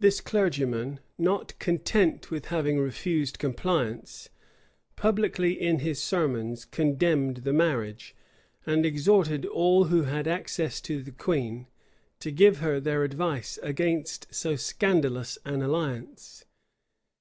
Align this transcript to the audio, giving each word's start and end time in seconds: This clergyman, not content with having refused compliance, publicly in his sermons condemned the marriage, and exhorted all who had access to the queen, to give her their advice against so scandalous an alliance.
This 0.00 0.20
clergyman, 0.20 0.98
not 1.18 1.56
content 1.60 2.32
with 2.32 2.46
having 2.46 2.80
refused 2.80 3.38
compliance, 3.38 4.28
publicly 4.96 5.52
in 5.52 5.78
his 5.78 6.02
sermons 6.02 6.64
condemned 6.64 7.36
the 7.44 7.52
marriage, 7.52 8.16
and 8.66 8.84
exhorted 8.84 9.46
all 9.46 9.84
who 9.84 10.02
had 10.02 10.26
access 10.26 10.80
to 10.80 11.00
the 11.00 11.12
queen, 11.12 11.68
to 12.18 12.32
give 12.32 12.58
her 12.58 12.80
their 12.80 13.04
advice 13.04 13.56
against 13.62 14.26
so 14.34 14.56
scandalous 14.56 15.38
an 15.44 15.62
alliance. 15.62 16.44